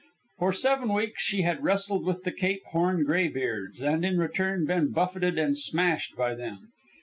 For 0.39 0.51
seven 0.51 0.91
weeks 0.93 1.21
she 1.21 1.43
had 1.43 1.63
wrestled 1.63 2.07
with 2.07 2.23
the 2.23 2.31
Cape 2.31 2.63
Horn 2.71 3.03
graybeards, 3.03 3.81
and 3.83 4.03
in 4.03 4.17
return 4.17 4.65
been 4.65 4.87
buffeted 4.91 5.37
and 5.37 5.55
smashed 5.55 6.15
by 6.15 6.33
them. 6.33 6.69